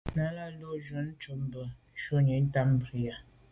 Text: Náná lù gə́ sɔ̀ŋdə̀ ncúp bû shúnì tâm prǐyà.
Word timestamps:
Náná 0.15 0.45
lù 0.59 0.67
gə́ 0.71 0.79
sɔ̀ŋdə̀ 0.85 1.07
ncúp 1.13 1.41
bû 1.51 1.61
shúnì 2.01 2.35
tâm 2.53 2.69
prǐyà. 2.81 3.15